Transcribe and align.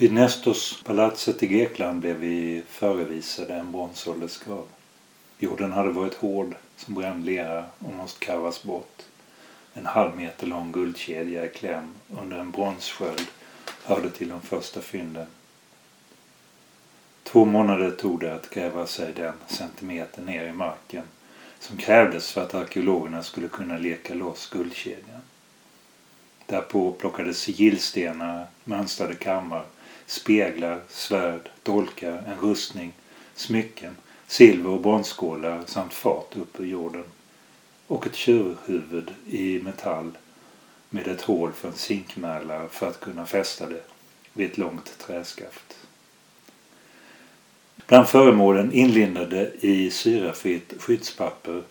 Vid 0.00 0.12
Nestos-palatset 0.12 1.42
i 1.42 1.46
Grekland 1.46 2.00
blev 2.00 2.16
vi 2.16 2.62
förevisade 2.68 3.54
en 3.54 3.72
bronsåldersgrav. 3.72 4.66
Jorden 5.38 5.72
hade 5.72 5.90
varit 5.90 6.14
hård 6.14 6.54
som 6.76 6.94
bränd 6.94 7.24
lera 7.24 7.64
och 7.78 7.92
måste 7.92 8.26
karvas 8.26 8.62
bort. 8.62 9.02
En 9.74 9.86
halv 9.86 10.16
meter 10.16 10.46
lång 10.46 10.72
guldkedja 10.72 11.44
i 11.44 11.48
kläm 11.48 11.94
under 12.20 12.38
en 12.38 12.50
bronssköld 12.50 13.26
hörde 13.84 14.10
till 14.10 14.28
de 14.28 14.40
första 14.40 14.80
fynden. 14.80 15.26
Två 17.22 17.44
månader 17.44 17.90
tog 17.90 18.20
det 18.20 18.34
att 18.34 18.50
gräva 18.50 18.86
sig 18.86 19.12
den 19.12 19.34
centimeter 19.46 20.22
ner 20.22 20.44
i 20.44 20.52
marken 20.52 21.04
som 21.58 21.76
krävdes 21.76 22.32
för 22.32 22.42
att 22.42 22.54
arkeologerna 22.54 23.22
skulle 23.22 23.48
kunna 23.48 23.78
leka 23.78 24.14
loss 24.14 24.50
guldkedjan. 24.50 25.22
Därpå 26.46 26.92
plockades 26.92 27.38
sigillstenar, 27.38 28.46
mönstrade 28.64 29.14
kammar, 29.14 29.64
speglar, 30.10 30.80
svärd, 30.88 31.50
dolkar, 31.62 32.22
en 32.26 32.48
rustning, 32.48 32.92
smycken, 33.34 33.96
silver 34.26 34.70
och 34.70 34.80
bronsskålar 34.80 35.62
samt 35.66 35.92
fat 35.92 36.36
upp 36.36 36.60
ur 36.60 36.66
jorden 36.66 37.04
och 37.86 38.06
ett 38.06 38.14
tjurhuvud 38.14 39.10
i 39.26 39.60
metall 39.62 40.10
med 40.88 41.08
ett 41.08 41.22
hål 41.22 41.52
för 41.52 41.68
en 41.68 41.74
zinkmärla 41.74 42.68
för 42.68 42.88
att 42.88 43.00
kunna 43.00 43.26
fästa 43.26 43.68
det 43.68 43.82
vid 44.32 44.50
ett 44.50 44.58
långt 44.58 44.98
träskaft. 44.98 45.76
Bland 47.86 48.08
föremålen 48.08 48.72
inlindade 48.72 49.50
i 49.60 49.90
syrafritt 49.90 50.74
skyddspapper 50.78 51.62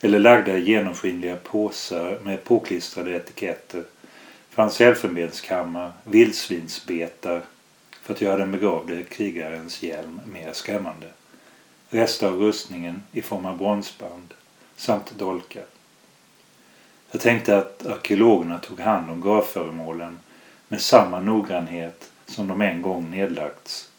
eller 0.00 0.18
lagda 0.18 0.58
i 0.58 0.70
genomskinliga 0.70 1.36
påsar 1.36 2.18
med 2.24 2.44
påklistrade 2.44 3.16
etiketter 3.16 3.84
fanns 4.50 4.80
elfenbenskammar, 4.80 5.92
vildsvinsbetar 6.04 7.42
för 8.06 8.14
att 8.14 8.20
göra 8.20 8.36
den 8.36 8.52
begravde 8.52 9.02
krigarens 9.02 9.82
hjälm 9.82 10.20
mer 10.26 10.52
skrämmande. 10.52 11.06
Rester 11.88 12.26
av 12.26 12.38
rustningen 12.38 13.02
i 13.12 13.22
form 13.22 13.46
av 13.46 13.58
bronsband 13.58 14.34
samt 14.76 15.18
dolkar. 15.18 15.64
Jag 17.10 17.20
tänkte 17.20 17.58
att 17.58 17.86
arkeologerna 17.86 18.58
tog 18.58 18.80
hand 18.80 19.10
om 19.10 19.20
gravföremålen 19.20 20.18
med 20.68 20.80
samma 20.80 21.20
noggrannhet 21.20 22.10
som 22.26 22.48
de 22.48 22.60
en 22.60 22.82
gång 22.82 23.10
nedlagts 23.10 23.90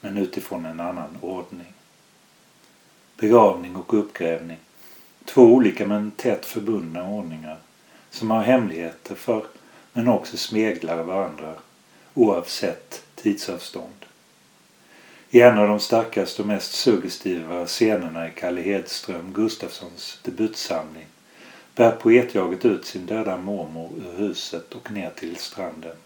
men 0.00 0.18
utifrån 0.18 0.66
en 0.66 0.80
annan 0.80 1.18
ordning. 1.20 1.72
Begravning 3.16 3.76
och 3.76 3.94
uppgrävning. 3.94 4.58
Två 5.24 5.42
olika 5.42 5.86
men 5.86 6.10
tätt 6.10 6.46
förbundna 6.46 7.08
ordningar 7.08 7.58
som 8.10 8.30
har 8.30 8.42
hemligheter 8.42 9.14
för 9.14 9.46
men 9.92 10.08
också 10.08 10.36
smeglar 10.36 11.02
varandra 11.02 11.54
oavsett 12.14 13.03
tidsavstånd. 13.24 14.06
I 15.30 15.40
en 15.40 15.58
av 15.58 15.68
de 15.68 15.80
starkaste 15.80 16.42
och 16.42 16.48
mest 16.48 16.72
suggestiva 16.72 17.66
scenerna 17.66 18.28
i 18.28 18.30
Kalle 18.30 18.62
Hedström 18.62 19.32
Gustafssons 19.32 20.18
debutsamling 20.22 21.06
bär 21.74 21.90
poetjaget 21.90 22.64
ut 22.64 22.86
sin 22.86 23.06
döda 23.06 23.36
mormor 23.36 23.90
ur 23.96 24.18
huset 24.18 24.74
och 24.74 24.90
ner 24.90 25.10
till 25.10 25.36
stranden 25.36 25.96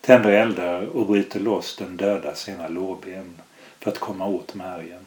tänder 0.00 0.30
eldar 0.30 0.82
och 0.82 1.06
bryter 1.06 1.40
loss 1.40 1.76
den 1.76 1.96
döda 1.96 2.34
sena 2.34 2.68
lårben 2.68 3.34
för 3.78 3.90
att 3.90 3.98
komma 3.98 4.26
åt 4.26 4.54
märgen. 4.54 5.06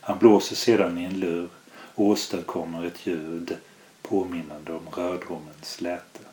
Han 0.00 0.18
blåser 0.18 0.56
sedan 0.56 0.98
i 0.98 1.04
en 1.04 1.20
lur 1.20 1.48
och 1.68 2.04
åstadkommer 2.04 2.86
ett 2.86 3.06
ljud 3.06 3.56
påminnande 4.02 4.72
om 4.72 4.88
rödromens 4.96 5.80
läte. 5.80 6.23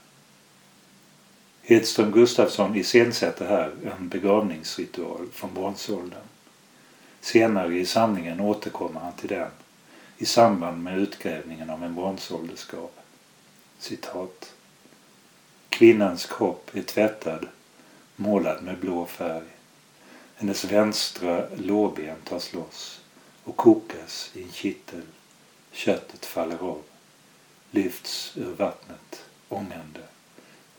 Hedström 1.71 2.11
Gustafsson 2.11 2.75
iscensätter 2.75 3.47
här 3.47 3.71
en 3.83 4.09
begravningsritual 4.09 5.27
från 5.31 5.53
bronsåldern. 5.53 6.23
Senare 7.21 7.79
i 7.79 7.85
samlingen 7.85 8.39
återkommer 8.39 8.99
han 8.99 9.13
till 9.13 9.29
den 9.29 9.51
i 10.17 10.25
samband 10.25 10.83
med 10.83 10.97
utgrävningen 10.97 11.69
av 11.69 11.83
en 11.83 11.95
bronsåldersgrav. 11.95 12.89
Citat. 13.79 14.53
Kvinnans 15.69 16.25
kropp 16.25 16.71
är 16.73 16.81
tvättad, 16.81 17.47
målad 18.15 18.63
med 18.63 18.77
blå 18.77 19.05
färg. 19.05 19.47
Hennes 20.35 20.65
vänstra 20.65 21.45
lårben 21.55 22.17
tas 22.23 22.53
loss 22.53 23.01
och 23.43 23.57
kokas 23.57 24.31
i 24.33 24.43
en 24.43 24.51
kittel. 24.51 25.03
Köttet 25.71 26.25
faller 26.25 26.57
av, 26.63 26.81
lyfts 27.71 28.37
ur 28.37 28.53
vattnet 28.57 29.25
ångande 29.49 30.01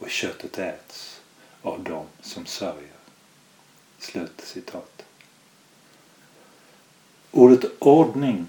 och 0.02 0.10
köttet 0.10 0.58
äts 0.58 1.20
av 1.62 1.84
dem 1.84 2.06
som 2.20 2.46
sörjer. 2.46 2.92
Slut 3.98 4.40
citat. 4.44 5.04
Ordet 7.30 7.64
ordning 7.78 8.46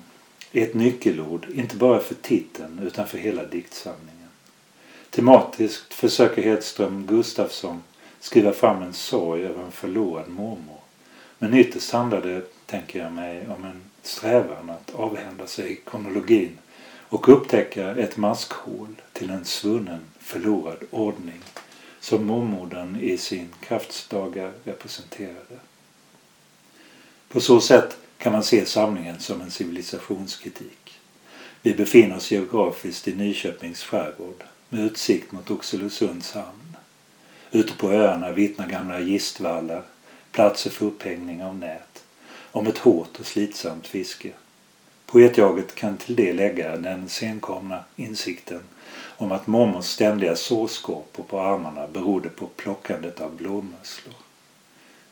är 0.52 0.64
ett 0.64 0.74
nyckelord, 0.74 1.48
inte 1.54 1.76
bara 1.76 2.00
för 2.00 2.16
titeln 2.16 2.80
utan 2.80 3.08
för 3.08 3.18
hela 3.18 3.46
diktsamlingen. 3.46 4.30
Tematiskt 5.10 5.94
försöker 5.94 6.42
Hedström 6.42 7.06
Gustafsson 7.06 7.84
skriva 8.20 8.54
fram 8.54 8.84
en 8.84 8.94
sorg 8.94 9.44
över 9.44 9.64
en 9.64 9.72
förlorad 9.72 10.30
mormor. 10.30 10.80
Men 11.40 11.54
ytterst 11.54 11.92
handlar 11.92 12.22
det, 12.22 12.66
tänker 12.66 13.00
jag 13.00 13.12
mig, 13.12 13.48
om 13.48 13.66
en 13.66 13.82
strävan 14.02 14.70
att 14.70 14.96
avhända 14.96 15.48
sig 15.48 15.82
kronologin 15.86 16.58
och 17.14 17.30
upptäcka 17.30 17.96
ett 17.96 18.18
maskhål 18.18 18.96
till 19.12 19.30
en 19.30 19.46
svunnen, 19.46 20.02
förlorad 20.20 20.78
ordning 20.92 21.42
som 22.00 22.26
mormodern 22.26 23.00
i 23.02 23.18
sin 23.18 23.50
kraftsdagar 23.60 24.52
representerade. 24.64 25.60
På 27.30 27.42
så 27.42 27.62
sätt 27.62 27.98
kan 28.18 28.32
man 28.32 28.44
se 28.44 28.66
samlingen 28.66 29.20
som 29.20 29.42
en 29.42 29.52
civilisationskritik. 29.52 31.00
Vi 31.62 31.74
befinner 31.74 32.16
oss 32.16 32.32
geografiskt 32.32 33.08
i 33.08 33.16
Nyköpings 33.16 33.84
skärgård 33.84 34.44
med 34.70 34.86
utsikt 34.86 35.32
mot 35.32 35.52
Oxelösunds 35.52 36.32
hamn. 36.32 36.78
Ute 37.52 37.74
på 37.74 37.92
öarna 37.92 38.32
vittnar 38.32 38.68
gamla 38.68 39.00
gistvallar, 39.00 39.84
platser 40.32 40.70
för 40.70 40.86
upphängning 40.86 41.44
av 41.44 41.56
nät, 41.56 42.04
om 42.52 42.68
ett 42.68 42.78
hårt 42.78 43.20
och 43.20 43.26
slitsamt 43.26 43.88
fiske. 43.88 44.32
Poetjaget 45.14 45.76
kan 45.76 45.98
till 45.98 46.16
det 46.16 46.34
lägga 46.34 46.78
den 46.78 47.10
senkomna 47.10 47.84
insikten 47.96 48.62
om 49.18 49.32
att 49.32 49.48
mormors 49.48 49.86
ständiga 49.86 50.36
sårskorpor 50.36 51.24
på 51.24 51.40
armarna 51.40 51.88
berodde 51.88 52.30
på 52.30 52.48
plockandet 52.48 53.22
av 53.22 53.36
blåmusslor. 53.36 54.16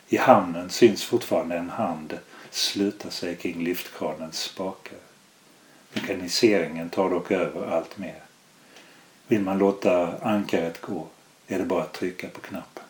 I 0.08 0.16
hamnen 0.16 0.70
syns 0.70 1.04
fortfarande 1.04 1.56
en 1.56 1.70
hand 1.70 2.18
sluta 2.50 3.10
sig 3.10 3.36
kring 3.36 3.64
lyftkranens 3.64 4.38
spakar. 4.38 4.98
Mekaniseringen 5.92 6.90
tar 6.90 7.10
dock 7.10 7.30
över 7.30 7.66
allt 7.66 7.98
mer. 7.98 8.22
Vill 9.26 9.40
man 9.40 9.58
låta 9.58 10.18
ankaret 10.18 10.80
gå 10.80 11.06
är 11.46 11.58
det 11.58 11.64
bara 11.64 11.82
att 11.82 11.92
trycka 11.94 12.28
på 12.28 12.40
knappen. 12.40 12.84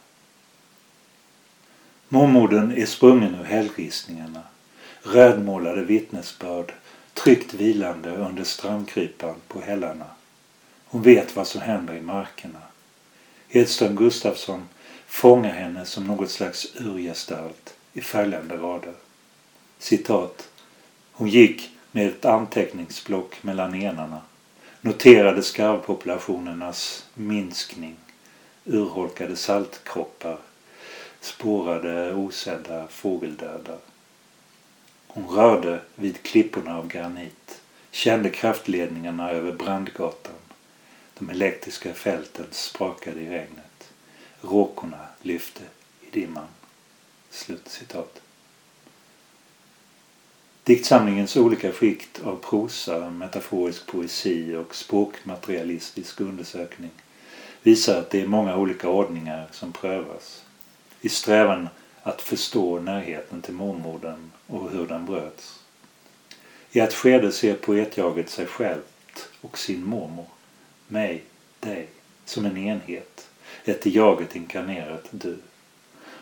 Mormodern 2.08 2.72
är 2.72 2.86
sprungen 2.86 3.34
ur 3.34 3.44
hällristningarna. 3.44 4.42
Rödmålade 5.02 5.84
vittnesbörd 5.84 6.72
tryggt 7.14 7.54
vilande 7.54 8.10
under 8.10 8.44
strandkrypan 8.44 9.34
på 9.48 9.60
hällarna. 9.60 10.06
Hon 10.84 11.02
vet 11.02 11.36
vad 11.36 11.46
som 11.46 11.60
händer 11.60 11.94
i 11.94 12.00
markerna. 12.00 12.62
Hedström 13.48 13.96
Gustafsson 13.96 14.68
fångar 15.06 15.52
henne 15.52 15.84
som 15.84 16.06
något 16.06 16.30
slags 16.30 16.66
urgestalt 16.76 17.74
i 17.92 18.00
följande 18.00 18.56
rader. 18.56 18.94
Citat. 19.78 20.48
Hon 21.12 21.28
gick 21.28 21.70
med 21.92 22.08
ett 22.08 22.24
anteckningsblock 22.24 23.42
mellan 23.42 23.74
enarna 23.74 24.20
noterade 24.84 25.42
skarvpopulationernas 25.42 27.06
minskning, 27.14 27.96
urholkade 28.64 29.36
saltkroppar, 29.36 30.38
spårade 31.20 32.14
osedda 32.14 32.88
fågeldödar. 32.88 33.78
Hon 35.14 35.28
rörde 35.28 35.80
vid 35.94 36.22
klipporna 36.22 36.78
av 36.78 36.88
granit, 36.88 37.60
kände 37.90 38.30
kraftledningarna 38.30 39.30
över 39.30 39.52
Brandgatan. 39.52 40.34
De 41.18 41.30
elektriska 41.30 41.94
fälten 41.94 42.46
sprakade 42.50 43.20
i 43.20 43.28
regnet. 43.28 43.92
Råkorna 44.40 45.06
lyfte 45.22 45.62
i 46.00 46.20
dimman. 46.20 46.46
Slut 47.30 47.68
citat. 47.68 48.20
Diktsamlingens 50.64 51.36
olika 51.36 51.72
skikt 51.72 52.20
av 52.24 52.36
prosa, 52.36 53.10
metaforisk 53.10 53.86
poesi 53.86 54.54
och 54.54 54.74
språkmaterialistisk 54.74 56.20
undersökning 56.20 56.90
visar 57.62 57.98
att 57.98 58.10
det 58.10 58.20
är 58.20 58.26
många 58.26 58.56
olika 58.56 58.88
ordningar 58.88 59.48
som 59.50 59.72
prövas 59.72 60.44
i 61.00 61.08
strävan 61.08 61.68
att 62.02 62.22
förstå 62.22 62.80
närheten 62.80 63.42
till 63.42 63.54
mormodern 63.54 64.30
och 64.46 64.70
hur 64.70 64.86
den 64.86 65.06
bröts. 65.06 65.60
I 66.72 66.80
ett 66.80 66.94
skede 66.94 67.32
ser 67.32 67.54
poetjaget 67.54 68.30
sig 68.30 68.46
självt 68.46 69.28
och 69.40 69.58
sin 69.58 69.84
mormor, 69.84 70.26
mig, 70.88 71.24
dig, 71.60 71.88
som 72.24 72.44
en 72.46 72.56
enhet, 72.56 73.28
ett 73.64 73.86
i 73.86 73.90
jaget 73.90 74.36
inkarnerat 74.36 75.08
du. 75.10 75.38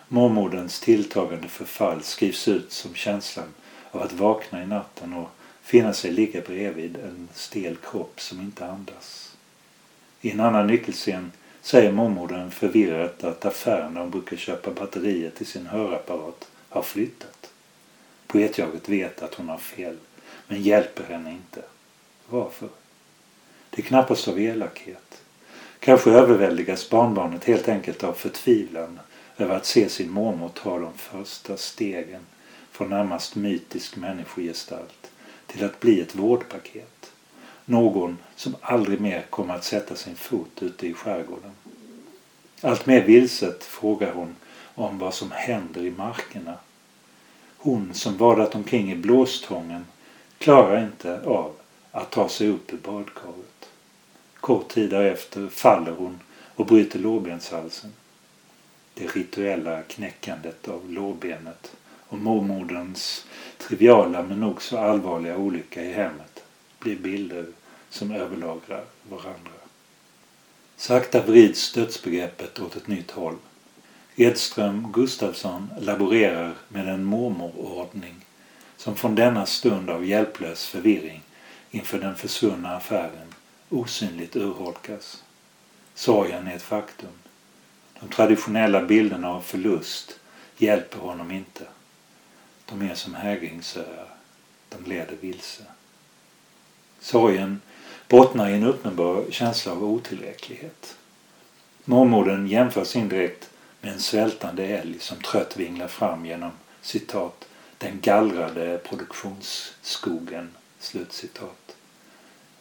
Mormoderns 0.09 0.81
tilltagande 0.81 1.49
förfall 1.49 2.03
skrivs 2.03 2.49
ut 2.49 2.73
som 2.73 2.95
känslan 2.95 3.55
av 3.91 4.03
att 4.03 4.13
vakna 4.13 4.63
i 4.63 4.67
natten 4.67 5.15
och 5.15 5.31
finna 5.63 5.93
sig 5.93 6.13
ligga 6.13 6.41
bredvid 6.41 6.97
en 6.97 7.29
stel 7.35 7.77
kropp 7.77 8.21
som 8.21 8.41
inte 8.41 8.67
andas. 8.67 9.37
I 10.21 10.31
en 10.31 10.41
annan 10.41 10.67
nyckelscen 10.67 11.33
säger 11.63 11.93
mormodern 11.93 12.51
förvirrat 12.51 13.25
att 13.25 13.45
affären 13.45 13.95
där 13.95 14.01
hon 14.01 14.11
brukar 14.11 14.37
köpa 14.37 14.71
batterier 14.71 15.31
till 15.31 15.47
sin 15.47 15.67
hörapparat 15.67 16.49
har 16.69 16.83
flyttat. 16.83 17.53
Poetjaget 18.27 18.89
vet 18.89 19.23
att 19.23 19.35
hon 19.35 19.49
har 19.49 19.59
fel, 19.59 19.97
men 20.49 20.63
hjälper 20.63 21.05
henne 21.05 21.31
inte. 21.31 21.63
Varför? 22.29 22.69
Det 23.71 23.83
är 23.83 23.87
knappast 23.87 24.29
av 24.29 24.41
elakhet. 24.41 25.23
Kanske 25.81 26.11
överväldigas 26.11 26.91
barnbarnet 26.91 27.45
helt 27.45 27.69
enkelt 27.69 28.05
av 28.05 28.13
förtvivlan 28.13 29.01
över 29.37 29.57
att 29.57 29.67
se 29.67 29.89
sin 29.89 30.11
mormor 30.11 30.51
ta 30.55 30.79
de 30.79 30.95
första 30.95 31.57
stegen 31.57 32.27
från 32.71 32.91
närmast 32.91 33.35
mytisk 33.35 33.97
människogestalt 33.97 35.11
till 35.47 35.65
att 35.65 35.81
bli 35.81 36.01
ett 36.01 36.15
vårdpaket. 36.15 37.10
Någon 37.71 38.19
som 38.37 38.57
aldrig 38.61 39.01
mer 39.01 39.23
kommer 39.31 39.55
att 39.55 39.65
sätta 39.65 39.97
sin 39.97 40.17
fot 40.17 40.63
ute 40.63 40.87
i 40.87 40.95
skärgården. 40.95 41.51
Allt 42.61 42.87
mer 42.87 43.05
vilset 43.05 43.65
frågar 43.65 44.13
hon 44.13 44.37
om 44.75 44.99
vad 44.99 45.15
som 45.15 45.31
händer 45.31 45.81
i 45.81 45.91
markerna. 45.91 46.55
Hon 47.57 47.95
som 47.95 48.17
vadat 48.17 48.55
omkring 48.55 48.93
i 48.93 48.97
blåstången 48.97 49.87
klarar 50.39 50.85
inte 50.85 51.21
av 51.21 51.53
att 51.91 52.11
ta 52.11 52.29
sig 52.29 52.49
upp 52.49 52.73
ur 52.73 52.77
badkaret. 52.77 53.69
Kort 54.35 54.69
tid 54.69 54.91
därefter 54.91 55.49
faller 55.49 55.93
hon 55.93 56.21
och 56.55 56.67
bryter 56.67 56.99
lårbenshalsen. 56.99 57.93
Det 58.95 59.07
rituella 59.07 59.83
knäckandet 59.83 60.69
av 60.69 60.91
lårbenet 60.91 61.77
och 62.09 62.19
mormoderns 62.19 63.27
triviala 63.59 64.23
men 64.23 64.41
nog 64.41 64.63
så 64.63 64.79
allvarliga 64.79 65.37
olycka 65.37 65.83
i 65.83 65.93
hemmet 65.93 66.45
blir 66.79 66.97
bilder 66.97 67.47
som 67.91 68.11
överlagrar 68.11 68.85
varandra. 69.09 69.53
Sakta 70.77 71.23
vrids 71.23 71.73
dödsbegreppet 71.73 72.61
åt 72.61 72.77
ett 72.77 72.87
nytt 72.87 73.11
håll. 73.11 73.37
Edström 74.17 74.93
Gustafsson 74.93 75.71
laborerar 75.81 76.55
med 76.69 76.89
en 76.89 77.05
mormorordning 77.05 78.15
som 78.77 78.97
från 78.97 79.15
denna 79.15 79.47
stund 79.47 79.91
av 79.91 80.05
hjälplös 80.05 80.67
förvirring 80.67 81.23
inför 81.71 81.99
den 81.99 82.17
försvunna 82.17 82.77
affären 82.77 83.35
osynligt 83.69 84.37
urholkas. 84.37 85.25
Sorgen 85.95 86.47
är 86.47 86.57
ett 86.57 86.63
faktum. 86.63 87.13
De 88.01 88.09
traditionella 88.09 88.83
bilderna 88.83 89.31
av 89.31 89.41
förlust 89.41 90.21
hjälper 90.57 90.99
honom 90.99 91.31
inte. 91.31 91.65
De 92.67 92.83
är 92.83 92.95
som 92.95 93.15
hägringsöar. 93.15 94.09
De 94.69 94.91
leder 94.91 95.17
vilse. 95.21 95.63
Sorgen 97.01 97.61
bottnar 98.11 98.49
i 98.49 98.55
en 98.55 98.65
uppenbar 98.65 99.25
känsla 99.31 99.73
av 99.73 99.85
otillräcklighet. 99.85 100.97
Mormodern 101.85 102.47
jämförs 102.47 102.97
indirekt 102.97 103.51
med 103.81 103.93
en 103.93 104.01
svältande 104.01 104.65
älg 104.65 104.99
som 104.99 105.17
trött 105.17 105.57
vinglar 105.57 105.89
fram 105.89 106.27
genom 106.27 106.51
citat 106.83 107.49
den 107.79 108.01
gallrade 108.01 108.79
produktionsskogen. 108.79 110.51
Slutcitat. 110.79 111.77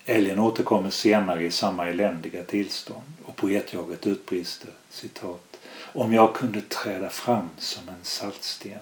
Älgen 0.06 0.40
återkommer 0.40 0.90
senare 0.90 1.44
i 1.44 1.52
samma 1.52 1.88
eländiga 1.88 2.44
tillstånd 2.44 3.13
och 3.25 3.36
poetjaget 3.36 4.07
utbrister 4.07 4.72
citat 4.90 5.57
om 5.94 6.13
jag 6.13 6.36
kunde 6.36 6.62
träda 6.62 7.10
fram 7.10 7.50
som 7.57 7.90
en 7.90 8.04
saltsten. 8.04 8.80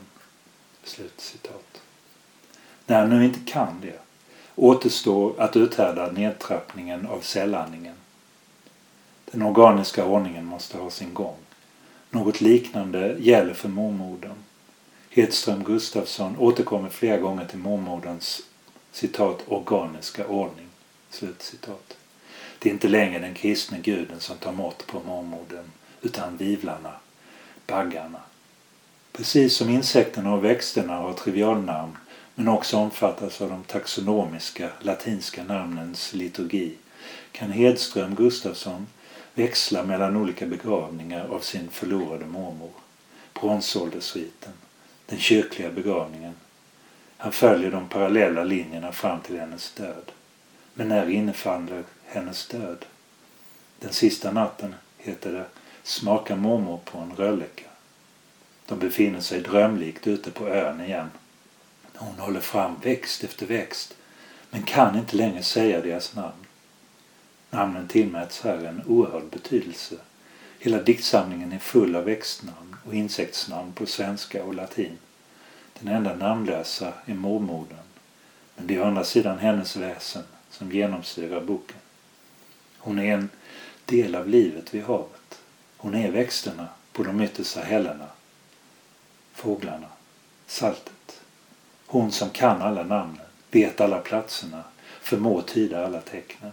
Slutcitat. 0.83 1.81
När 2.85 2.99
han 2.99 3.09
nu 3.09 3.25
inte 3.25 3.51
kan 3.51 3.81
det 3.81 4.06
återstår 4.57 5.33
att 5.37 5.55
uthärda 5.55 6.11
nedtrappningen 6.11 7.07
av 7.07 7.21
cellandningen. 7.21 7.95
Den 9.31 9.41
organiska 9.41 10.05
ordningen 10.05 10.45
måste 10.45 10.77
ha 10.77 10.89
sin 10.89 11.13
gång. 11.13 11.35
Något 12.09 12.41
liknande 12.41 13.15
gäller 13.19 13.53
för 13.53 13.69
mormodern. 13.69 14.35
Hedström 15.09 15.63
Gustafsson 15.63 16.37
återkommer 16.37 16.89
flera 16.89 17.17
gånger 17.17 17.45
till 17.45 17.59
mormoderns 17.59 18.41
citat 18.91 19.43
organiska 19.47 20.27
ordning. 20.27 20.67
Slutcitat. 21.09 21.97
Det 22.59 22.69
är 22.69 22.73
inte 22.73 22.87
längre 22.87 23.19
den 23.19 23.33
kristne 23.33 23.79
guden 23.79 24.19
som 24.19 24.37
tar 24.37 24.51
mått 24.51 24.87
på 24.87 24.99
mormodern 24.99 25.71
utan 26.01 26.37
vivlarna, 26.37 26.93
baggarna. 27.67 28.19
Precis 29.11 29.55
som 29.55 29.69
insekterna 29.69 30.33
och 30.33 30.43
växterna 30.43 30.95
har 30.95 31.13
trivialnamn 31.13 31.97
men 32.39 32.47
också 32.47 32.77
omfattas 32.77 33.41
av 33.41 33.49
de 33.49 33.63
taxonomiska 33.63 34.69
latinska 34.79 35.43
namnens 35.43 36.13
liturgi 36.13 36.73
kan 37.31 37.51
Hedström 37.51 38.15
Gustafsson 38.15 38.87
växla 39.33 39.83
mellan 39.83 40.15
olika 40.15 40.45
begravningar 40.45 41.27
av 41.27 41.39
sin 41.39 41.69
förlorade 41.69 42.25
mormor. 42.25 42.71
Bronsåldersriten, 43.33 44.53
den 45.05 45.19
kyrkliga 45.19 45.71
begravningen. 45.71 46.33
Han 47.17 47.31
följer 47.31 47.71
de 47.71 47.89
parallella 47.89 48.43
linjerna 48.43 48.91
fram 48.91 49.21
till 49.21 49.39
hennes 49.39 49.71
död. 49.71 50.11
Men 50.73 50.89
när 50.89 51.09
innefaller 51.09 51.83
hennes 52.05 52.47
död? 52.47 52.85
Den 53.79 53.93
sista 53.93 54.31
natten, 54.31 54.75
heter 54.97 55.31
det, 55.31 55.45
smakar 55.83 56.35
mormor 56.35 56.79
på 56.85 56.97
en 56.97 57.15
rölleka. 57.15 57.69
De 58.65 58.79
befinner 58.79 59.21
sig 59.21 59.41
drömlikt 59.41 60.07
ute 60.07 60.31
på 60.31 60.47
ön 60.47 60.81
igen. 60.81 61.09
Hon 61.99 62.19
håller 62.19 62.39
fram 62.39 62.75
växt 62.83 63.23
efter 63.23 63.45
växt 63.45 63.95
men 64.49 64.63
kan 64.63 64.97
inte 64.97 65.15
längre 65.15 65.43
säga 65.43 65.81
deras 65.81 66.15
namn. 66.15 66.45
Namnen 67.49 67.87
tillmäts 67.87 68.41
här 68.41 68.57
en 68.65 68.83
oerhörd 68.87 69.29
betydelse. 69.29 69.95
Hela 70.59 70.81
diktsamlingen 70.81 71.51
är 71.51 71.59
full 71.59 71.95
av 71.95 72.03
växtnamn 72.03 72.75
och 72.85 72.93
insektsnamn 72.93 73.73
på 73.73 73.85
svenska 73.85 74.43
och 74.43 74.55
latin. 74.55 74.97
Den 75.79 75.87
enda 75.87 76.15
namnlösa 76.15 76.93
är 77.05 77.13
mormodern. 77.13 77.77
Men 78.55 78.67
det 78.67 78.75
är 78.75 78.81
å 78.81 78.85
andra 78.85 79.03
sidan 79.03 79.39
hennes 79.39 79.75
väsen 79.75 80.23
som 80.49 80.71
genomsyrar 80.71 81.41
boken. 81.41 81.77
Hon 82.77 82.99
är 82.99 83.13
en 83.13 83.29
del 83.85 84.15
av 84.15 84.29
livet 84.29 84.73
vid 84.73 84.83
havet. 84.83 85.39
Hon 85.77 85.95
är 85.95 86.11
växterna 86.11 86.67
på 86.93 87.03
de 87.03 87.21
yttersta 87.21 87.61
hällena. 87.61 88.07
Fåglarna. 89.33 89.87
Saltet. 90.47 91.21
Hon 91.87 92.11
som 92.11 92.29
kan 92.29 92.61
alla 92.61 92.83
namnen, 92.83 93.25
vet 93.51 93.81
alla 93.81 93.99
platserna, 93.99 94.63
förmår 95.01 95.41
tyda 95.41 95.85
alla 95.85 96.01
tecknen. 96.01 96.51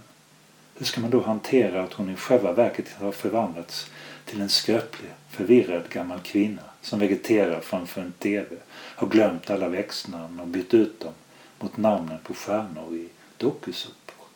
Hur 0.74 0.86
ska 0.86 1.00
man 1.00 1.10
då 1.10 1.20
hantera 1.20 1.82
att 1.82 1.92
hon 1.92 2.10
i 2.10 2.16
själva 2.16 2.52
verket 2.52 2.92
har 3.00 3.12
förvandlats 3.12 3.90
till 4.24 4.40
en 4.40 4.48
skröplig, 4.48 5.10
förvirrad 5.30 5.88
gammal 5.88 6.20
kvinna 6.20 6.62
som 6.82 6.98
vegeterar 6.98 7.60
framför 7.60 8.00
en 8.00 8.12
TV, 8.12 8.56
har 8.70 9.08
glömt 9.08 9.50
alla 9.50 9.68
växtnamn 9.68 10.40
och 10.40 10.46
bytt 10.46 10.74
ut 10.74 11.00
dem 11.00 11.12
mot 11.60 11.76
namnen 11.76 12.18
på 12.22 12.34
stjärnor 12.34 12.94
i 12.94 13.08
dokusåpor. 13.36 14.26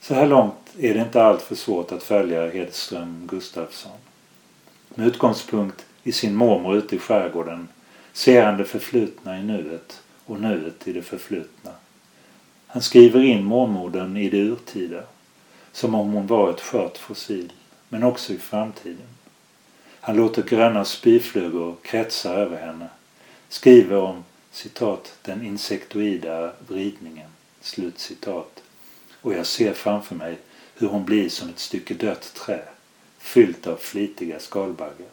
Så 0.00 0.14
här 0.14 0.26
långt 0.26 0.74
är 0.78 0.94
det 0.94 1.00
inte 1.00 1.22
alltför 1.22 1.54
svårt 1.54 1.92
att 1.92 2.02
följa 2.02 2.50
Hedström 2.50 3.26
Gustafsson. 3.30 3.98
Med 4.88 5.06
utgångspunkt 5.06 5.86
i 6.02 6.12
sin 6.12 6.34
mormor 6.34 6.76
ute 6.76 6.96
i 6.96 6.98
skärgården 6.98 7.68
ser 8.18 8.42
han 8.42 8.56
det 8.56 8.64
förflutna 8.64 9.38
i 9.38 9.42
nuet 9.42 10.02
och 10.24 10.40
nuet 10.40 10.88
i 10.88 10.92
det 10.92 11.02
förflutna. 11.02 11.70
Han 12.66 12.82
skriver 12.82 13.22
in 13.22 13.44
mormodern 13.44 14.16
i 14.16 14.30
det 14.30 14.38
urtida, 14.38 15.02
som 15.72 15.94
om 15.94 16.12
hon 16.12 16.26
var 16.26 16.50
ett 16.50 16.60
skört 16.60 16.98
fossil, 16.98 17.52
men 17.88 18.02
också 18.02 18.32
i 18.32 18.38
framtiden. 18.38 19.06
Han 20.00 20.16
låter 20.16 20.42
gröna 20.42 20.84
spyflugor 20.84 21.76
kretsa 21.82 22.34
över 22.34 22.56
henne, 22.56 22.88
skriver 23.48 23.96
om 23.96 24.24
citat 24.50 25.18
den 25.22 25.46
insektoida 25.46 26.52
vridningen, 26.68 27.30
slut 27.60 27.98
citat. 27.98 28.62
Och 29.20 29.34
jag 29.34 29.46
ser 29.46 29.72
framför 29.72 30.14
mig 30.14 30.38
hur 30.74 30.88
hon 30.88 31.04
blir 31.04 31.28
som 31.28 31.48
ett 31.48 31.58
stycke 31.58 31.94
dött 31.94 32.32
trä, 32.34 32.62
fyllt 33.18 33.66
av 33.66 33.76
flitiga 33.76 34.40
skalbaggar. 34.40 35.08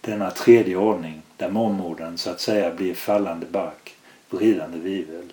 Denna 0.00 0.30
tredje 0.30 0.76
ordning, 0.76 1.22
där 1.38 1.50
mormodern 1.50 2.18
så 2.18 2.30
att 2.30 2.40
säga 2.40 2.74
blir 2.74 2.94
fallande 2.94 3.46
bark, 3.46 3.94
vridande 4.30 4.78
vivel, 4.78 5.32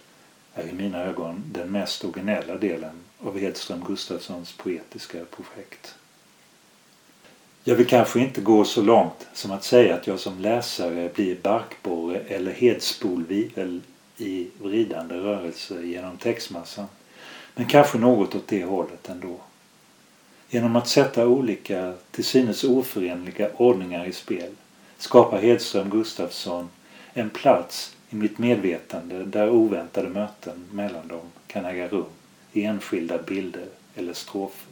är 0.53 0.67
i 0.67 0.73
mina 0.73 1.03
ögon 1.03 1.43
den 1.51 1.71
mest 1.71 2.03
originella 2.03 2.55
delen 2.55 2.95
av 3.19 3.39
Hedström 3.39 3.83
Gustafssons 3.87 4.53
poetiska 4.53 5.25
projekt. 5.25 5.95
Jag 7.63 7.75
vill 7.75 7.87
kanske 7.87 8.19
inte 8.19 8.41
gå 8.41 8.65
så 8.65 8.81
långt 8.81 9.27
som 9.33 9.51
att 9.51 9.63
säga 9.63 9.95
att 9.95 10.07
jag 10.07 10.19
som 10.19 10.39
läsare 10.39 11.09
blir 11.13 11.37
barkborre 11.41 12.19
eller 12.19 12.51
hedspolvivel 12.51 13.81
i 14.17 14.47
vridande 14.61 15.15
rörelse 15.15 15.81
genom 15.81 16.17
textmassan. 16.17 16.87
Men 17.55 17.65
kanske 17.65 17.97
något 17.97 18.35
åt 18.35 18.47
det 18.47 18.63
hållet 18.63 19.09
ändå. 19.09 19.39
Genom 20.49 20.75
att 20.75 20.87
sätta 20.87 21.27
olika, 21.27 21.93
till 22.11 22.25
synes 22.25 22.63
oförenliga 22.63 23.49
ordningar 23.57 24.05
i 24.05 24.13
spel 24.13 24.51
skapar 24.97 25.41
Hedström 25.41 25.89
Gustafsson 25.89 26.69
en 27.13 27.29
plats 27.29 27.95
i 28.09 28.15
mitt 28.15 28.37
medvetande 28.37 29.25
där 29.25 29.49
oväntade 29.49 30.09
möten 30.09 30.65
mellan 30.71 31.07
dem 31.07 31.31
kan 31.47 31.65
äga 31.65 31.87
rum 31.87 32.05
i 32.53 32.63
enskilda 32.63 33.17
bilder 33.17 33.67
eller 33.95 34.13
strofer. 34.13 34.71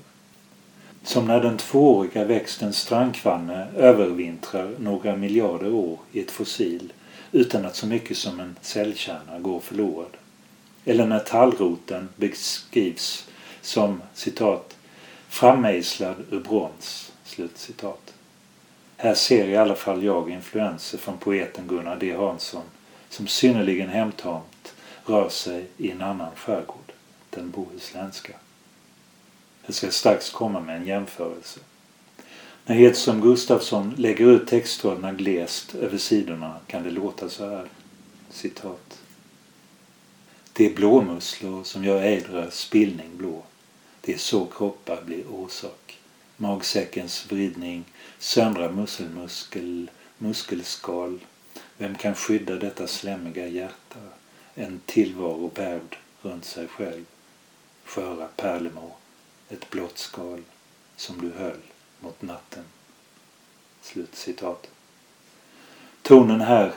Som 1.04 1.28
när 1.28 1.42
den 1.42 1.58
tvååriga 1.58 2.26
växten 2.26 2.74
strandkvanne 2.74 3.68
övervintrar 3.78 4.76
några 4.80 5.16
miljarder 5.16 5.74
år 5.74 6.00
i 6.12 6.20
ett 6.20 6.32
fossil 6.32 6.94
utan 7.32 7.66
att 7.66 7.76
så 7.76 7.88
mycket 7.88 8.18
som 8.18 8.40
en 8.40 8.56
cellkärna 8.62 9.40
går 9.40 9.60
förlorad. 9.60 10.18
Eller 10.86 11.08
när 11.08 11.20
tallroten 11.20 12.10
beskrivs 12.16 13.28
som 13.62 14.02
citat 14.14 14.78
frammejslad 15.30 16.16
ur 16.32 16.40
brons. 16.40 17.12
Slut 17.24 17.58
citat. 17.58 18.13
Här 19.04 19.16
ser 19.16 19.48
i 19.48 19.58
alla 19.58 19.76
fall 19.76 20.04
jag 20.04 20.30
influenser 20.30 20.98
från 20.98 21.18
poeten 21.18 21.68
Gunnar 21.68 21.96
D 21.96 22.16
Hansson 22.16 22.64
som 23.10 23.28
synnerligen 23.28 23.90
hemtamt 23.90 24.74
rör 25.06 25.30
sig 25.30 25.68
i 25.78 25.92
en 25.92 26.02
annan 26.02 26.36
skärgård, 26.36 26.92
den 27.30 27.52
bohuslänska. 27.52 28.34
Jag 29.66 29.76
ska 29.76 29.92
strax 29.92 30.30
komma 30.30 30.60
med 30.60 30.78
en 30.78 30.86
jämförelse. 30.86 31.60
När 32.66 32.76
Hedström 32.76 33.22
Gustafsson 33.22 33.96
lägger 33.98 34.26
ut 34.26 34.48
textraderna 34.48 35.14
glest 35.14 35.76
över 35.76 35.98
sidorna 35.98 36.56
kan 36.68 36.84
det 36.84 36.92
låta 36.92 37.30
så 37.30 37.50
här. 37.50 37.68
Citat. 38.30 39.02
Det 40.54 40.66
är 40.66 40.76
blåmusslor 40.76 41.64
som 41.64 41.84
gör 41.84 42.02
Ejdra 42.02 42.52
spillning 42.52 43.18
blå. 43.18 43.44
Det 44.02 44.14
är 44.14 44.18
så 44.18 44.46
kroppar 44.46 45.02
blir 45.06 45.24
orsak. 45.32 45.83
Magsäckens 46.38 47.32
vridning, 47.32 47.86
söndra 48.20 48.72
muskelmuskel, 48.72 49.92
muskelskal. 50.18 51.20
Vem 51.78 51.96
kan 51.96 52.16
skydda 52.16 52.56
detta 52.56 52.88
slemmiga 52.88 53.48
hjärta? 53.48 54.00
En 54.56 54.82
tillvaro 54.86 55.52
bärd 55.56 55.98
runt 56.22 56.46
sig 56.46 56.68
själv. 56.68 57.06
Sköra 57.86 58.28
pärlemor, 58.36 58.92
ett 59.50 59.70
blått 59.70 59.98
skal 59.98 60.44
som 60.96 61.22
du 61.22 61.32
höll 61.32 61.62
mot 62.00 62.22
natten. 62.22 62.64
Slut 63.82 64.16
citat. 64.16 64.70
Tonen 66.02 66.42
här 66.42 66.74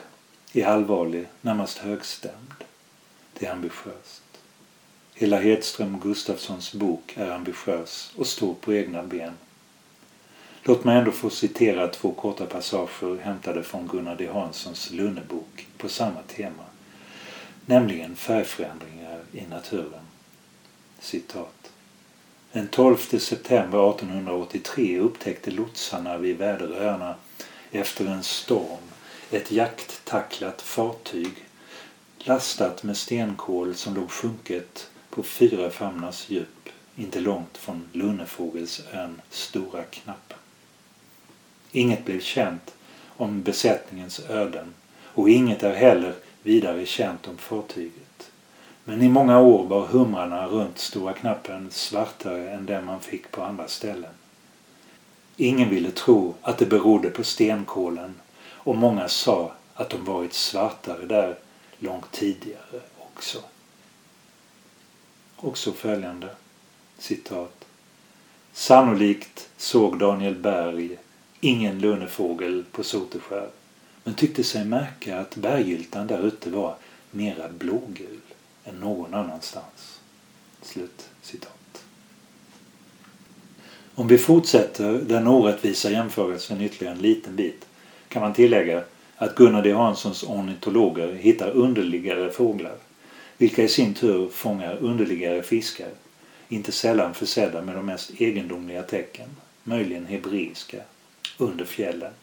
är 0.53 0.65
allvarlig, 0.65 1.27
närmast 1.41 1.77
högstämd. 1.77 2.53
Det 3.33 3.45
är 3.45 3.51
ambitiöst. 3.51 4.23
Hela 5.13 5.39
Hedström 5.39 5.99
Gustafssons 5.99 6.73
bok 6.73 7.13
är 7.17 7.31
ambitiös 7.31 8.13
och 8.15 8.27
står 8.27 8.53
på 8.53 8.73
egna 8.73 9.03
ben. 9.03 9.33
Låt 10.67 10.83
mig 10.83 10.97
ändå 10.97 11.11
få 11.11 11.29
citera 11.29 11.87
två 11.87 12.11
korta 12.11 12.45
passager 12.45 13.21
hämtade 13.21 13.63
från 13.63 13.87
Gunnar 13.87 14.15
D 14.15 14.29
Hanssons 14.33 14.91
Lunnebok 14.91 15.67
på 15.77 15.89
samma 15.89 16.21
tema, 16.27 16.63
nämligen 17.65 18.15
färgförändringar 18.15 19.19
i 19.31 19.41
naturen. 19.45 20.01
Citat. 20.99 21.71
Den 22.51 22.67
12 22.67 22.97
september 22.97 23.89
1883 23.89 24.99
upptäckte 24.99 25.51
lotsarna 25.51 26.17
vid 26.17 26.37
Väderöarna 26.37 27.15
efter 27.71 28.05
en 28.05 28.23
storm 28.23 28.83
ett 29.31 29.51
jakttacklat 29.51 30.61
fartyg 30.61 31.31
lastat 32.17 32.83
med 32.83 32.97
stenkol 32.97 33.75
som 33.75 33.95
låg 33.95 34.11
sjunket 34.11 34.89
på 35.09 35.23
fyra 35.23 35.69
famnars 35.69 36.29
djup 36.29 36.69
inte 36.95 37.19
långt 37.19 37.57
från 37.57 37.89
Lunnefågelsön 37.93 39.21
Stora 39.29 39.83
Knappen. 39.83 40.37
Inget 41.71 42.05
blev 42.05 42.19
känt 42.19 42.75
om 43.17 43.41
besättningens 43.41 44.19
öden 44.19 44.73
och 45.03 45.29
inget 45.29 45.63
är 45.63 45.75
heller 45.75 46.13
vidare 46.43 46.85
känt 46.85 47.27
om 47.27 47.37
fartyget. 47.37 48.31
Men 48.83 49.01
i 49.01 49.09
många 49.09 49.39
år 49.39 49.65
var 49.67 49.85
humrarna 49.85 50.47
runt 50.47 50.77
Stora 50.77 51.13
Knappen 51.13 51.71
svartare 51.71 52.51
än 52.51 52.65
den 52.65 52.85
man 52.85 52.99
fick 52.99 53.31
på 53.31 53.43
andra 53.43 53.67
ställen. 53.67 54.13
Ingen 55.35 55.69
ville 55.69 55.91
tro 55.91 56.35
att 56.41 56.57
det 56.57 56.65
berodde 56.65 57.09
på 57.09 57.23
stenkolen 57.23 58.15
och 58.45 58.75
många 58.75 59.07
sa 59.07 59.51
att 59.73 59.89
de 59.89 60.05
varit 60.05 60.33
svartare 60.33 61.05
där 61.05 61.35
långt 61.79 62.11
tidigare 62.11 62.81
också. 62.97 63.37
Också 65.35 65.71
följande 65.71 66.29
citat. 66.97 67.65
Sannolikt 68.53 69.49
såg 69.57 69.99
Daniel 69.99 70.35
Berg 70.35 70.97
ingen 71.39 71.79
lunnefågel 71.79 72.63
på 72.71 72.83
Soteskär 72.83 73.49
men 74.03 74.13
tyckte 74.13 74.43
sig 74.43 74.65
märka 74.65 75.19
att 75.19 75.35
bergyltan 75.35 76.07
där 76.07 76.27
ute 76.27 76.49
var 76.49 76.75
mera 77.11 77.49
blågul 77.49 78.19
än 78.65 78.75
någon 78.75 79.13
annanstans. 79.13 80.01
Slut 80.61 81.09
citat. 81.21 81.83
Om 83.95 84.07
vi 84.07 84.17
fortsätter 84.17 84.93
den 84.93 85.27
orättvisa 85.27 85.91
jämförelsen 85.91 86.61
ytterligare 86.61 86.95
en 86.95 87.01
liten 87.01 87.35
bit 87.35 87.65
kan 88.07 88.21
man 88.21 88.33
tillägga 88.33 88.83
att 89.15 89.35
Gunnar 89.35 89.61
D 89.61 89.73
Hanssons 89.73 90.23
ornitologer 90.23 91.13
hittar 91.13 91.49
underligare 91.49 92.31
fåglar 92.31 92.75
vilka 93.37 93.63
i 93.63 93.67
sin 93.67 93.93
tur 93.93 94.29
fångar 94.29 94.77
underligare 94.81 95.43
fiskar 95.43 95.89
inte 96.49 96.71
sällan 96.71 97.13
försedda 97.13 97.61
med 97.61 97.75
de 97.75 97.85
mest 97.85 98.11
egendomliga 98.21 98.83
tecken, 98.83 99.29
möjligen 99.63 100.05
hebreiska, 100.05 100.77
under 101.37 101.65
fjällen. 101.65 102.13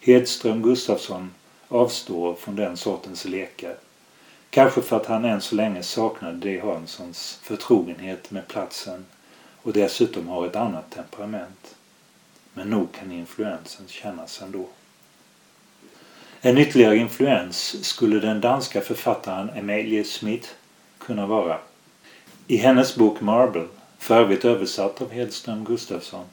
Hedström 0.00 0.62
Gustafsson 0.62 1.34
avstår 1.68 2.34
från 2.34 2.56
den 2.56 2.76
sortens 2.76 3.24
lekar. 3.24 3.76
Kanske 4.50 4.82
för 4.82 4.96
att 4.96 5.06
han 5.06 5.24
än 5.24 5.40
så 5.40 5.54
länge 5.54 5.82
saknade 5.82 6.36
D. 6.36 6.60
Hanssons 6.64 7.38
förtrogenhet 7.42 8.30
med 8.30 8.48
platsen 8.48 9.06
och 9.62 9.72
dessutom 9.72 10.28
har 10.28 10.46
ett 10.46 10.56
annat 10.56 10.90
temperament. 10.90 11.74
Men 12.54 12.70
nog 12.70 12.92
kan 12.92 13.12
influensen 13.12 13.88
kännas 13.88 14.42
ändå. 14.42 14.66
En 16.40 16.58
ytterligare 16.58 16.96
influens 16.96 17.84
skulle 17.84 18.20
den 18.20 18.40
danska 18.40 18.80
författaren 18.80 19.50
Emilie 19.50 20.04
Smith 20.04 20.48
kunna 20.98 21.26
vara. 21.26 21.58
I 22.46 22.56
hennes 22.56 22.96
bok 22.96 23.20
Marble, 23.20 23.66
för 23.98 24.20
övrigt 24.20 24.44
översatt 24.44 25.02
av 25.02 25.10
Hedström 25.10 25.64
Gustafsson, 25.64 26.24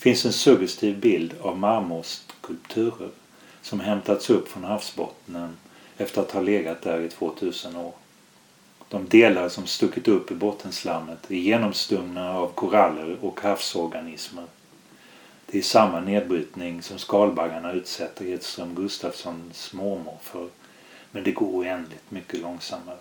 finns 0.00 0.24
en 0.24 0.32
suggestiv 0.32 1.00
bild 1.00 1.34
av 1.40 1.58
marmorskulpturer 1.58 3.10
som 3.62 3.80
hämtats 3.80 4.30
upp 4.30 4.48
från 4.48 4.64
havsbottnen 4.64 5.56
efter 5.96 6.20
att 6.20 6.30
ha 6.30 6.40
legat 6.40 6.82
där 6.82 7.00
i 7.00 7.08
2000 7.08 7.76
år. 7.76 7.92
De 8.88 9.08
delar 9.08 9.48
som 9.48 9.66
stuckit 9.66 10.08
upp 10.08 10.30
i 10.30 10.34
bottenslammet 10.34 11.30
är 11.30 11.34
genomstumna 11.34 12.38
av 12.38 12.52
koraller 12.52 13.16
och 13.20 13.40
havsorganismer. 13.40 14.44
Det 15.46 15.58
är 15.58 15.62
samma 15.62 16.00
nedbrytning 16.00 16.82
som 16.82 16.98
skalbaggarna 16.98 17.72
utsätter 17.72 18.26
Edström 18.26 18.74
Gustafssons 18.74 19.72
mormor 19.72 20.18
för, 20.22 20.48
men 21.10 21.24
det 21.24 21.32
går 21.32 21.46
oändligt 21.46 22.10
mycket 22.10 22.40
långsammare. 22.40 22.96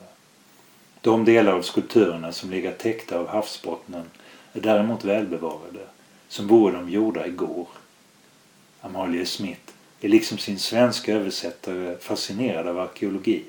De 1.02 1.26
delar 1.26 1.54
av 1.54 1.62
skulpturerna 1.62 2.32
som 2.32 2.50
ligger 2.50 2.72
täckta 2.72 3.20
av 3.20 3.28
havsbottnen 3.28 4.06
är 4.54 4.62
däremot 4.62 5.04
välbevarade, 5.04 5.88
som 6.30 6.48
vore 6.48 6.74
de 6.74 6.90
gjorda 6.90 7.28
igår. 7.28 7.68
Amalie 8.82 9.26
Smith 9.26 9.72
är 10.02 10.10
liksom 10.10 10.38
sin 10.38 10.60
svenska 10.60 11.14
översättare 11.14 11.98
fascinerad 11.98 12.68
av 12.68 12.80
arkeologi, 12.80 13.44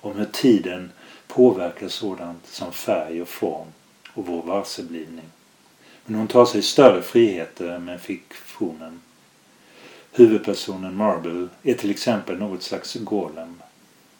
om 0.00 0.16
hur 0.16 0.24
tiden 0.24 0.90
påverkar 1.26 1.88
sådant 1.88 2.46
som 2.46 2.72
färg 2.72 3.22
och 3.22 3.28
form 3.28 3.68
och 4.14 4.26
vår 4.26 4.42
varseblivning. 4.42 5.24
Men 6.04 6.14
hon 6.14 6.28
tar 6.28 6.44
sig 6.44 6.62
större 6.62 7.02
friheter 7.02 7.78
med 7.78 8.00
fiktionen. 8.00 9.00
Huvudpersonen 10.12 10.96
Marble 10.96 11.48
är 11.62 11.74
till 11.74 11.90
exempel 11.90 12.38
något 12.38 12.62
slags 12.62 12.94
golem. 12.94 13.62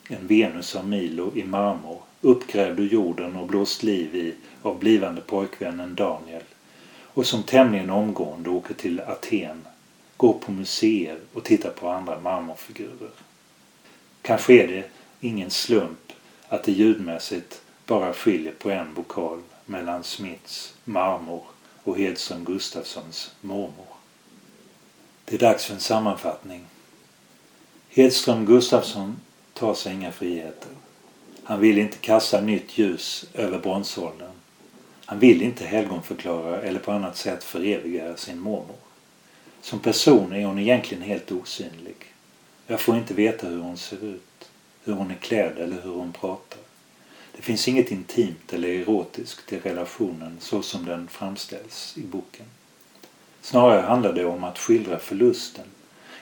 En 0.09 0.27
Venus 0.27 0.75
av 0.75 0.87
Milo 0.87 1.31
i 1.35 1.43
marmor, 1.43 2.01
uppgrävd 2.21 2.79
ur 2.79 2.87
jorden 2.87 3.35
och 3.35 3.47
blåst 3.47 3.83
liv 3.83 4.15
i 4.15 4.35
av 4.61 4.79
blivande 4.79 5.21
pojkvännen 5.21 5.95
Daniel 5.95 6.43
och 7.13 7.27
som 7.27 7.43
tämligen 7.43 7.89
omgående 7.89 8.49
åker 8.49 8.73
till 8.73 8.99
Aten, 8.99 9.65
går 10.17 10.33
på 10.33 10.51
museer 10.51 11.19
och 11.33 11.43
tittar 11.43 11.69
på 11.69 11.89
andra 11.89 12.19
marmorfigurer. 12.19 13.11
Kanske 14.21 14.53
är 14.53 14.67
det 14.67 14.83
ingen 15.19 15.51
slump 15.51 16.13
att 16.47 16.63
det 16.63 16.71
ljudmässigt 16.71 17.61
bara 17.85 18.13
skiljer 18.13 18.53
på 18.53 18.69
en 18.69 18.93
vokal 18.93 19.41
mellan 19.65 20.03
Smiths 20.03 20.73
marmor 20.83 21.43
och 21.83 21.97
Hedström 21.97 22.45
Gustafssons 22.45 23.35
mormor. 23.41 23.87
Det 25.25 25.35
är 25.35 25.39
dags 25.39 25.65
för 25.65 25.73
en 25.73 25.79
sammanfattning. 25.79 26.65
Hedström 27.89 28.45
Gustafsson 28.45 29.15
tar 29.53 29.73
sig 29.73 29.93
inga 29.93 30.11
friheter. 30.11 30.71
Han 31.43 31.59
vill 31.59 31.77
inte 31.77 31.97
kasta 31.97 32.41
nytt 32.41 32.77
ljus 32.77 33.25
över 33.33 33.59
bronsåldern. 33.59 34.31
Han 35.05 35.19
vill 35.19 35.41
inte 35.41 35.65
helgonförklara 35.65 36.61
eller 36.61 36.79
på 36.79 36.91
annat 36.91 37.17
sätt 37.17 37.43
föreviga 37.43 38.17
sin 38.17 38.39
mormor. 38.39 38.75
Som 39.61 39.79
person 39.79 40.33
är 40.33 40.45
hon 40.45 40.59
egentligen 40.59 41.03
helt 41.03 41.31
osynlig. 41.31 41.95
Jag 42.67 42.81
får 42.81 42.97
inte 42.97 43.13
veta 43.13 43.47
hur 43.47 43.61
hon 43.61 43.77
ser 43.77 44.05
ut, 44.05 44.49
hur 44.83 44.93
hon 44.93 45.11
är 45.11 45.15
klädd 45.15 45.57
eller 45.57 45.81
hur 45.81 45.91
hon 45.91 46.11
pratar. 46.11 46.59
Det 47.35 47.41
finns 47.41 47.67
inget 47.67 47.91
intimt 47.91 48.53
eller 48.53 48.67
erotiskt 48.69 49.53
i 49.53 49.59
relationen 49.59 50.37
så 50.39 50.61
som 50.61 50.85
den 50.85 51.07
framställs 51.07 51.97
i 51.97 52.01
boken. 52.01 52.45
Snarare 53.41 53.81
handlar 53.81 54.13
det 54.13 54.25
om 54.25 54.43
att 54.43 54.59
skildra 54.59 54.99
förlusten, 54.99 55.65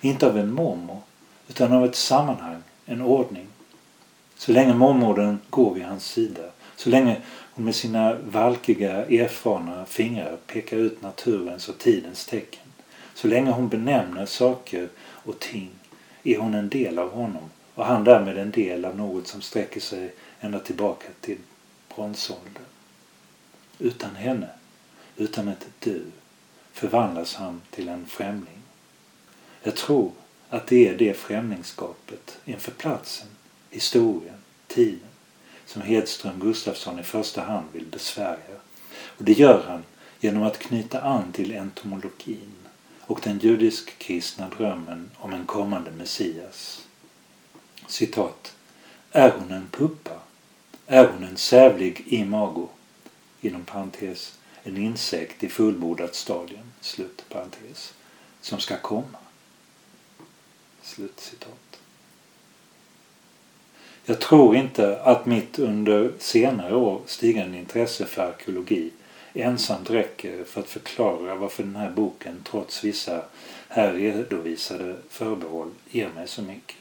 inte 0.01 0.27
av 0.27 0.37
en 0.37 0.53
mormor, 0.53 1.01
utan 1.49 1.73
av 1.73 1.85
ett 1.85 1.95
sammanhang, 1.95 2.63
en 2.85 3.01
ordning. 3.01 3.47
Så 4.35 4.51
länge 4.51 4.73
mormodern 4.73 5.39
går 5.49 5.73
vid 5.73 5.83
hans 5.83 6.05
sida, 6.05 6.51
så 6.75 6.89
länge 6.89 7.21
hon 7.53 7.65
med 7.65 7.75
sina 7.75 8.15
valkiga, 8.15 9.05
erfarna 9.05 9.85
fingrar 9.85 10.37
pekar 10.47 10.77
ut 10.77 11.01
naturens 11.01 11.69
och 11.69 11.77
tidens 11.77 12.25
tecken, 12.25 12.67
så 13.13 13.27
länge 13.27 13.51
hon 13.51 13.69
benämner 13.69 14.25
saker 14.25 14.89
och 14.99 15.39
ting 15.39 15.69
är 16.23 16.37
hon 16.37 16.53
en 16.53 16.69
del 16.69 16.99
av 16.99 17.11
honom 17.11 17.49
och 17.75 17.85
han 17.85 18.03
därmed 18.03 18.37
en 18.37 18.51
del 18.51 18.85
av 18.85 18.97
något 18.97 19.27
som 19.27 19.41
sträcker 19.41 19.79
sig 19.79 20.13
ända 20.39 20.59
tillbaka 20.59 21.07
till 21.21 21.37
bronsåldern. 21.95 22.65
Utan 23.79 24.15
henne, 24.15 24.49
utan 25.17 25.47
ett 25.47 25.67
du, 25.79 26.03
förvandlas 26.73 27.35
han 27.35 27.61
till 27.69 27.89
en 27.89 28.05
främling. 28.05 28.61
Jag 29.63 29.75
tror 29.75 30.11
att 30.49 30.67
det 30.67 30.87
är 30.87 30.97
det 30.97 31.17
främlingskapet 31.17 32.39
inför 32.45 32.71
platsen, 32.71 33.27
historien, 33.69 34.35
tiden 34.67 35.10
som 35.71 35.81
Hedström 35.81 36.39
Gustafsson 36.39 36.99
i 36.99 37.03
första 37.03 37.41
hand 37.41 37.67
vill 37.71 37.85
besvärja. 37.85 38.55
Och 39.17 39.23
det 39.23 39.33
gör 39.33 39.63
han 39.67 39.83
genom 40.19 40.43
att 40.43 40.59
knyta 40.59 41.01
an 41.01 41.31
till 41.31 41.55
entomologin 41.55 42.55
och 43.01 43.19
den 43.23 43.39
judisk-kristna 43.39 44.49
drömmen 44.57 45.11
om 45.17 45.33
en 45.33 45.45
kommande 45.45 45.91
Messias. 45.91 46.87
Citat. 47.87 48.55
Är 49.11 49.31
hon 49.31 49.51
en 49.51 49.67
puppa? 49.71 50.19
Är 50.87 51.07
hon 51.07 51.23
en 51.23 51.37
sävlig 51.37 52.03
imago? 52.07 52.67
Inom 53.41 53.65
parentes 53.65 54.33
en 54.63 54.77
insekt 54.77 55.43
i 55.43 55.49
fullbordat 55.49 56.15
stadium, 56.15 56.71
slut 56.81 57.25
parentes, 57.29 57.93
som 58.41 58.59
ska 58.59 58.77
komma. 58.77 59.17
Slutcitat. 60.81 61.70
Jag 64.11 64.19
tror 64.19 64.55
inte 64.55 65.01
att 65.01 65.25
mitt 65.25 65.59
under 65.59 66.11
senare 66.19 66.75
år 66.75 67.01
stigande 67.05 67.57
intresse 67.57 68.05
för 68.05 68.21
arkeologi 68.21 68.91
ensamt 69.33 69.89
räcker 69.89 70.43
för 70.43 70.61
att 70.61 70.69
förklara 70.69 71.35
varför 71.35 71.63
den 71.63 71.75
här 71.75 71.89
boken 71.89 72.43
trots 72.43 72.83
vissa 72.83 73.21
här 73.69 73.93
redovisade 73.93 74.95
förbehåll 75.09 75.69
ger 75.89 76.09
mig 76.09 76.27
så 76.27 76.41
mycket. 76.41 76.75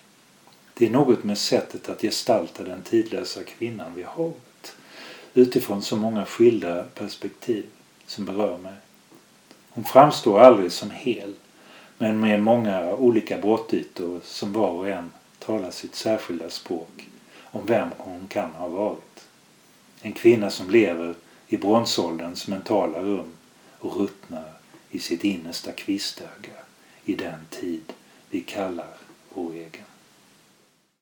Det 0.75 0.87
är 0.87 0.91
något 0.91 1.25
med 1.25 1.39
sättet 1.39 1.89
att 1.89 2.01
gestalta 2.01 2.63
den 2.63 2.83
tidlösa 2.83 3.45
kvinnan 3.45 3.95
vid 3.95 4.05
havet 4.05 4.77
utifrån 5.35 5.83
så 5.83 5.97
många 5.97 6.27
skilda 6.27 6.83
perspektiv 6.83 7.67
som 8.07 8.25
berör 8.25 8.59
mig. 8.59 8.75
Hon 9.71 9.85
framstår 9.85 10.41
aldrig 10.41 10.73
som 10.73 10.91
hel 10.91 11.35
men 11.99 12.21
med 12.21 12.43
många 12.43 12.95
olika 12.95 13.39
brottytor 13.39 14.21
som 14.25 14.53
var 14.53 14.71
och 14.71 14.89
en 14.89 15.11
talar 15.39 15.71
sitt 15.71 15.95
särskilda 15.95 16.51
språk 16.51 17.07
om 17.51 17.67
vem 17.67 17.89
hon 17.99 18.27
kan 18.29 18.51
ha 18.51 18.69
varit. 18.69 19.25
En 20.03 20.13
kvinna 20.13 20.51
som 20.51 20.71
lever 20.71 21.15
i 21.49 21.57
bronsålderns 21.57 22.49
mentala 22.49 22.99
rum 22.99 23.33
och 23.79 23.97
ruttnar 23.97 24.53
i 24.91 24.99
sitt 24.99 25.25
innersta 25.25 25.73
kvistöga 25.73 26.57
i 27.05 27.15
den 27.15 27.47
tid 27.51 27.93
vi 28.31 28.41
kallar 28.41 28.95
vår 29.35 29.53
egen. 29.53 29.90